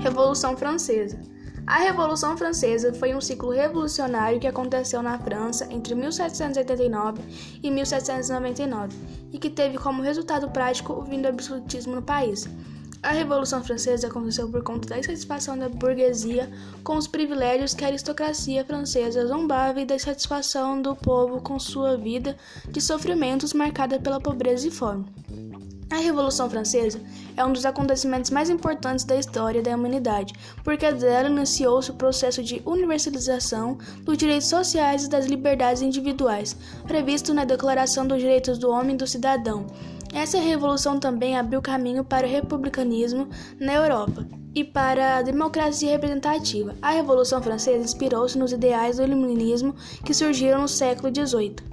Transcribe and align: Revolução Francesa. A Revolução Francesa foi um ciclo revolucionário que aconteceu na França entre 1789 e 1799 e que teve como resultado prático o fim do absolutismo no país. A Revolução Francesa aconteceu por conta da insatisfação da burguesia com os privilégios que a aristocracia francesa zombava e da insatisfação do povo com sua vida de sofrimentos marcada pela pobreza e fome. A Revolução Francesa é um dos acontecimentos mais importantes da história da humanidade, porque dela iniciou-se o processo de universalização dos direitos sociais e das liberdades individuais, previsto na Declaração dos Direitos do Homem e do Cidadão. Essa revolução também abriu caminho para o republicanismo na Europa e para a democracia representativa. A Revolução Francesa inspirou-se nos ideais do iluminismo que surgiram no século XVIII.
Revolução 0.00 0.56
Francesa. 0.56 1.20
A 1.66 1.76
Revolução 1.76 2.34
Francesa 2.34 2.92
foi 2.94 3.14
um 3.14 3.20
ciclo 3.20 3.50
revolucionário 3.50 4.40
que 4.40 4.46
aconteceu 4.46 5.02
na 5.02 5.18
França 5.18 5.68
entre 5.70 5.94
1789 5.94 7.20
e 7.62 7.70
1799 7.70 8.96
e 9.30 9.38
que 9.38 9.50
teve 9.50 9.76
como 9.76 10.02
resultado 10.02 10.48
prático 10.50 10.94
o 10.94 11.04
fim 11.04 11.20
do 11.20 11.28
absolutismo 11.28 11.96
no 11.96 12.02
país. 12.02 12.48
A 13.02 13.10
Revolução 13.12 13.62
Francesa 13.62 14.06
aconteceu 14.06 14.48
por 14.48 14.62
conta 14.62 14.88
da 14.88 14.98
insatisfação 14.98 15.56
da 15.58 15.68
burguesia 15.68 16.50
com 16.82 16.96
os 16.96 17.06
privilégios 17.06 17.74
que 17.74 17.84
a 17.84 17.88
aristocracia 17.88 18.64
francesa 18.64 19.26
zombava 19.26 19.82
e 19.82 19.86
da 19.86 19.96
insatisfação 19.96 20.80
do 20.80 20.96
povo 20.96 21.42
com 21.42 21.58
sua 21.58 21.98
vida 21.98 22.36
de 22.68 22.80
sofrimentos 22.80 23.52
marcada 23.52 24.00
pela 24.00 24.20
pobreza 24.20 24.66
e 24.66 24.70
fome. 24.70 25.04
A 25.90 25.96
Revolução 25.96 26.48
Francesa 26.48 27.00
é 27.36 27.44
um 27.44 27.52
dos 27.52 27.66
acontecimentos 27.66 28.30
mais 28.30 28.48
importantes 28.48 29.04
da 29.04 29.16
história 29.16 29.60
da 29.60 29.74
humanidade, 29.74 30.32
porque 30.62 30.90
dela 30.92 31.28
iniciou-se 31.28 31.90
o 31.90 31.94
processo 31.94 32.44
de 32.44 32.62
universalização 32.64 33.76
dos 34.04 34.16
direitos 34.16 34.46
sociais 34.46 35.04
e 35.04 35.10
das 35.10 35.26
liberdades 35.26 35.82
individuais, 35.82 36.56
previsto 36.86 37.34
na 37.34 37.44
Declaração 37.44 38.06
dos 38.06 38.20
Direitos 38.20 38.56
do 38.56 38.70
Homem 38.70 38.94
e 38.94 38.98
do 38.98 39.06
Cidadão. 39.06 39.66
Essa 40.14 40.38
revolução 40.38 41.00
também 41.00 41.36
abriu 41.36 41.60
caminho 41.60 42.04
para 42.04 42.26
o 42.26 42.30
republicanismo 42.30 43.28
na 43.58 43.74
Europa 43.74 44.24
e 44.54 44.62
para 44.62 45.16
a 45.16 45.22
democracia 45.22 45.90
representativa. 45.90 46.74
A 46.80 46.90
Revolução 46.92 47.42
Francesa 47.42 47.84
inspirou-se 47.84 48.38
nos 48.38 48.52
ideais 48.52 48.98
do 48.98 49.02
iluminismo 49.02 49.74
que 50.04 50.14
surgiram 50.14 50.62
no 50.62 50.68
século 50.68 51.12
XVIII. 51.12 51.69